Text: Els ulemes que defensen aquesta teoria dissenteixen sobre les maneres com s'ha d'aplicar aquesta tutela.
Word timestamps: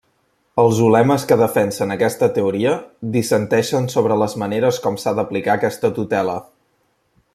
Els 0.61 0.77
ulemes 0.85 1.25
que 1.31 1.35
defensen 1.41 1.93
aquesta 1.95 2.29
teoria 2.37 2.71
dissenteixen 3.17 3.85
sobre 3.95 4.17
les 4.23 4.35
maneres 4.45 4.81
com 4.87 4.99
s'ha 5.05 5.15
d'aplicar 5.21 5.59
aquesta 5.61 5.93
tutela. 6.01 6.39